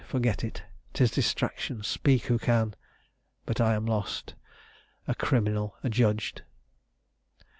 Forget 0.03 0.43
it; 0.43 0.63
'tis 0.95 1.11
distraction: 1.11 1.83
speak 1.83 2.23
who 2.23 2.39
can! 2.39 2.75
But 3.45 3.61
I 3.61 3.75
am 3.75 3.85
lost! 3.85 4.33
a 5.07 5.13
criminal 5.13 5.75
adjudged!" 5.83 6.41